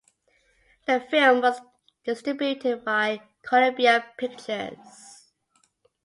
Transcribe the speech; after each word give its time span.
The 0.87 0.99
film 0.99 1.41
was 1.41 1.61
distributed 2.05 2.83
by 2.83 3.21
Columbia 3.43 4.03
Pictures. 4.17 5.29